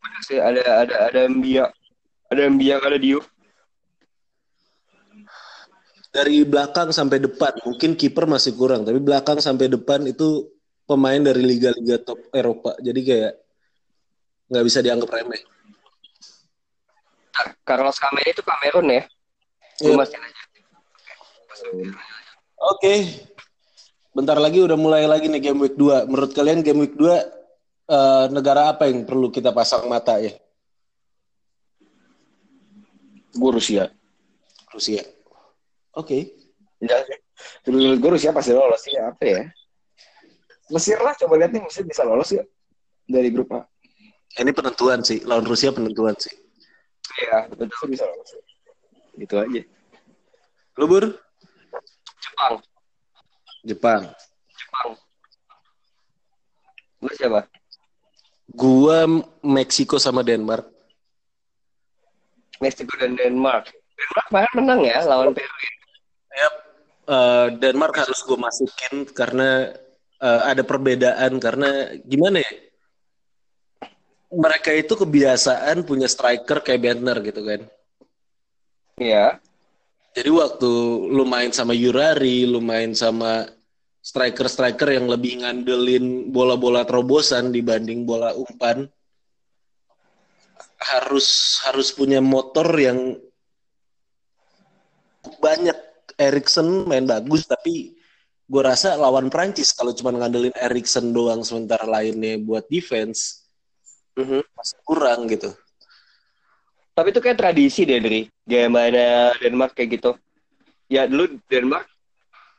[0.03, 1.65] Benar sih ada ada ada Mbia
[2.29, 3.25] ada Mbia ada Diouf
[6.10, 10.50] dari belakang sampai depan mungkin kiper masih kurang tapi belakang sampai depan itu
[10.89, 12.74] pemain dari liga-liga top Eropa.
[12.82, 13.34] Jadi kayak
[14.50, 15.41] nggak bisa dianggap remeh.
[17.62, 19.04] Carlos Cameron itu Cameron ya?
[19.80, 19.95] Yeah.
[19.95, 20.28] aja oke.
[22.76, 23.00] Okay.
[24.10, 28.26] bentar lagi udah mulai lagi nih game week 2 menurut kalian game week 2 uh,
[28.34, 30.34] negara apa yang perlu kita pasang mata ya?
[33.30, 33.93] Gue Rusia.
[34.74, 35.06] Rusia
[35.97, 36.06] Oke.
[36.06, 36.21] Okay.
[36.80, 36.97] Ya,
[37.67, 38.95] menurut gue Rusia pasti lolos sih.
[38.95, 39.41] Apa ya?
[40.69, 42.45] Mesir lah, coba lihat nih Mesir bisa lolos ya
[43.10, 43.65] dari grup A.
[44.38, 46.32] Ini penentuan sih, lawan Rusia penentuan sih.
[47.25, 48.38] Iya, betul bisa lolos.
[49.17, 49.62] Gitu aja.
[50.78, 51.06] Lu Bur?
[52.21, 52.54] Jepang.
[53.65, 54.02] Jepang.
[54.54, 54.89] Jepang.
[57.02, 57.41] Gue siapa?
[58.49, 59.06] Gua
[59.45, 60.65] Meksiko sama Denmark.
[62.62, 63.71] Meksiko dan Denmark.
[63.73, 65.43] Denmark kemarin menang ya lawan Peru.
[65.45, 65.79] ya?
[66.36, 66.54] Yap.
[67.10, 69.74] Eh, Denmark harus gue masukin karena
[70.22, 72.52] eh, ada perbedaan karena gimana ya?
[74.30, 77.62] Mereka itu kebiasaan punya striker kayak Bentner gitu kan.
[79.02, 79.42] Iya.
[80.13, 80.70] Jadi waktu
[81.10, 83.50] lu main sama Yurari, lu main sama
[84.06, 88.86] striker-striker yang lebih ngandelin bola-bola terobosan dibanding bola umpan,
[90.78, 93.18] harus harus punya motor yang
[95.42, 95.88] banyak.
[96.17, 97.93] Erikson main bagus, tapi
[98.50, 103.45] gue rasa lawan Prancis kalau cuma ngandelin Erikson doang sementara lainnya buat defense
[104.17, 104.41] Mhm.
[104.58, 105.54] masih kurang gitu.
[106.91, 110.12] Tapi itu kayak tradisi deh dari gimana Denmark kayak gitu.
[110.91, 111.88] Ya dulu Denmark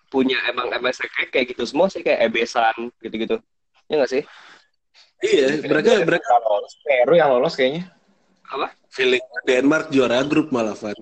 [0.09, 3.37] punya emang MSK kayak, kayak gitu semua sih kayak Ebesan gitu-gitu.
[3.91, 4.23] Ya nggak sih?
[5.21, 7.93] Iya, mereka mereka lolos Peru yang lolos kayaknya.
[8.49, 8.73] Apa?
[8.91, 10.95] feeling Denmark juara grup malah Van.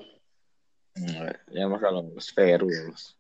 [1.55, 3.15] Ya mah kalau lolos Peru lolos.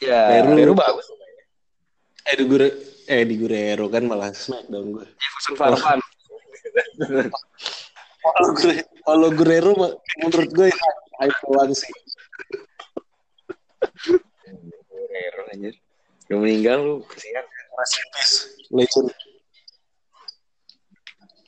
[0.00, 0.42] Ya.
[0.42, 0.56] Peru.
[0.56, 1.06] Peru bagus.
[2.30, 2.68] Eh di Gure,
[3.08, 5.06] eh di Guerrero kan malah Smackdown gue.
[5.18, 5.98] Jefferson Farfan.
[8.20, 10.68] Kalau gue, kalau Guerrero mah, menurut gue
[11.20, 11.92] hype doang sih.
[14.94, 15.74] Peru anjir.
[16.28, 17.42] Udah meninggal lu kesian.
[18.70, 19.08] Legend.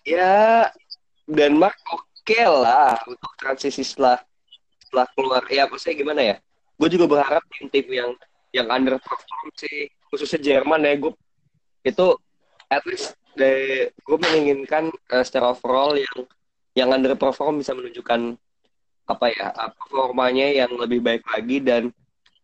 [0.02, 0.66] Ya
[1.30, 4.22] Denmark oke lah untuk transisi setelah
[4.78, 5.42] setelah keluar.
[5.50, 6.36] Ya maksudnya gimana ya?
[6.78, 8.10] Gue juga berharap tim-tim yang
[8.52, 11.12] yang underperform sih khususnya Jerman ya gue
[11.88, 12.06] itu
[12.68, 16.18] at least dari gue menginginkan eh, secara overall yang
[16.76, 18.36] yang underperform bisa menunjukkan
[19.08, 21.88] apa ya performanya yang lebih baik lagi dan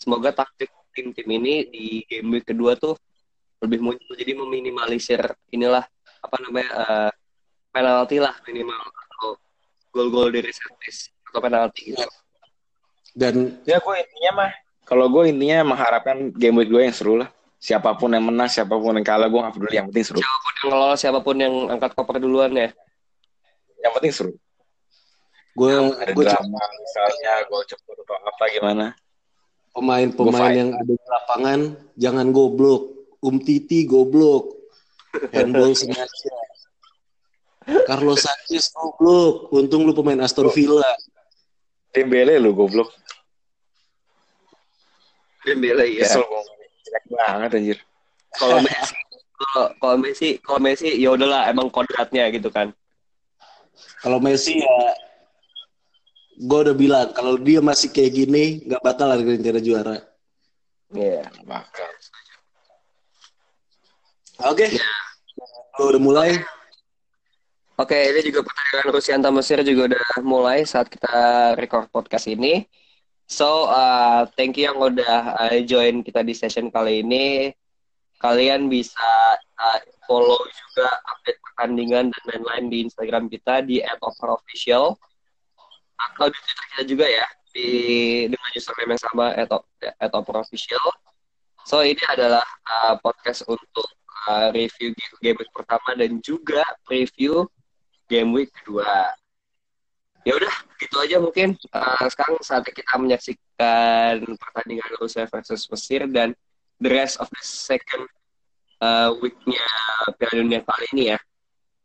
[0.01, 2.97] semoga taktik tim-tim ini di game week kedua tuh
[3.63, 5.21] lebih muncul jadi meminimalisir
[5.53, 5.85] inilah
[6.25, 7.11] apa namanya eh,
[7.69, 8.81] penalti lah minimal
[9.99, 12.07] gol-gol dari set piece atau penalti gitu.
[13.19, 14.51] Dan Ya gue intinya mah
[14.89, 17.29] kalau gue intinya mengharapkan game week gue yang seru lah.
[17.61, 19.75] Siapa pun yang menang, siapa pun yang kalah, gue gak peduli.
[19.77, 20.19] Yang penting seru.
[20.25, 22.71] Siapa pun yang lolos, siapa pun yang angkat koper duluan ya.
[23.85, 24.33] Yang penting seru.
[25.59, 28.87] gue Ada gue drama misalnya, gol cepet atau apa gimana.
[29.75, 31.61] pemain-pemain Gue yang ada di lapangan
[31.99, 32.83] jangan goblok.
[33.19, 34.55] Um Titi goblok.
[35.35, 36.31] Handball sengaja.
[37.69, 39.53] Carlos Sanchez goblok.
[39.53, 40.85] Untung lu pemain Aston Villa.
[41.93, 42.89] Dembele lu goblok.
[45.45, 46.09] Dembele ya.
[46.09, 46.25] Kesel.
[46.89, 47.79] Jelek banget anjir.
[48.37, 48.97] Kalau Messi,
[49.81, 52.73] kalau Messi, kalau Messi ya udahlah emang kodratnya gitu kan.
[54.01, 54.77] Kalau Messi ya
[56.39, 59.97] gue udah bilang kalau dia masih kayak gini nggak bakal Argentina juara.
[60.95, 61.29] Iya.
[61.45, 61.89] Bakal.
[64.49, 64.67] Oke.
[65.77, 66.31] Lu udah mulai.
[67.79, 72.67] Oke, ini juga pertandingan Rusia antar Mesir juga udah mulai saat kita record podcast ini.
[73.31, 77.55] So, uh, thank you yang udah uh, join kita di session kali ini.
[78.19, 79.07] Kalian bisa
[79.63, 79.79] uh,
[80.11, 84.99] follow juga update pertandingan dan lain-lain di Instagram kita di @overofficial
[85.95, 87.69] atau di Twitter kita juga ya di
[88.27, 89.27] dengan username yang sama
[90.19, 90.87] @overofficial.
[91.63, 93.87] So, ini adalah uh, podcast untuk
[94.27, 97.47] uh, review game pertama dan juga preview
[98.09, 99.13] game week kedua.
[100.27, 101.55] Ya udah, gitu aja mungkin.
[101.73, 106.35] Uh, sekarang saatnya kita menyaksikan pertandingan Rusia versus Mesir dan
[106.83, 108.05] the rest of the second
[108.83, 109.65] uh, week-nya
[110.19, 111.19] Piala Dunia kali ini ya.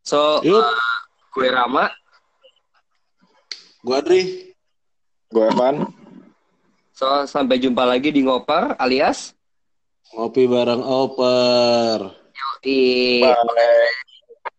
[0.04, 0.76] So, uh,
[1.32, 1.88] gue Rama.
[3.84, 4.22] Gue Adri.
[5.32, 5.88] Gue Evan.
[6.92, 9.34] So, sampai jumpa lagi di Ngoper alias
[10.14, 12.22] Ngopi bareng Oper.
[12.64, 13.92] di Bye.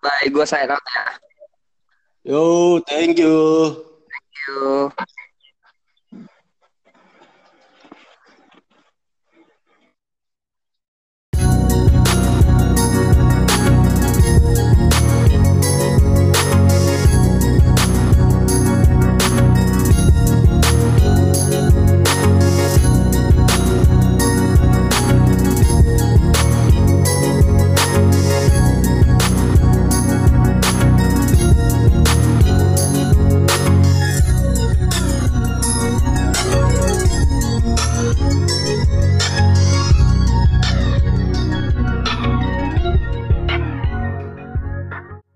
[0.03, 1.05] Bye, gue sign out ya.
[2.25, 3.85] Yo, thank you.
[4.09, 4.91] Thank you.